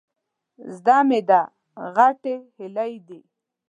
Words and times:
زده 0.75 0.97
مې 1.07 1.19
ده، 1.29 1.41
غټې 1.95 2.35
هيلۍ 2.57 2.93
دي. 3.07 3.19